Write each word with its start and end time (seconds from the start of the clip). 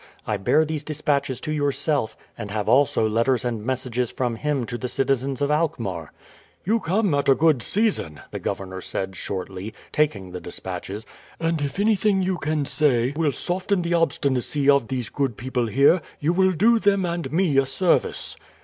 I 0.25 0.37
bear 0.37 0.65
these 0.65 0.83
despatches 0.83 1.39
to 1.41 1.51
yourself, 1.51 2.17
and 2.35 2.49
have 2.49 2.67
also 2.67 3.07
letters 3.07 3.45
and 3.45 3.63
messages 3.63 4.11
from 4.11 4.35
him 4.35 4.65
to 4.65 4.75
the 4.79 4.89
citizens 4.89 5.41
of 5.43 5.51
Alkmaar." 5.51 6.11
"You 6.65 6.79
come 6.79 7.13
at 7.13 7.29
a 7.29 7.35
good 7.35 7.61
season," 7.61 8.19
the 8.31 8.39
governor 8.39 8.81
said 8.81 9.15
shortly, 9.15 9.75
taking 9.91 10.31
the 10.31 10.41
despatches, 10.41 11.05
"and 11.39 11.61
if 11.61 11.77
anything 11.79 12.23
you 12.23 12.39
can 12.39 12.65
say 12.65 13.13
will 13.15 13.31
soften 13.31 13.83
the 13.83 13.93
obstinacy 13.93 14.67
of 14.67 14.87
these 14.87 15.09
good 15.09 15.37
people 15.37 15.67
here, 15.67 16.01
you 16.19 16.33
will 16.33 16.53
do 16.53 16.79
them 16.79 17.05
and 17.05 17.31
me 17.31 17.59
a 17.59 17.67
service." 17.67 18.35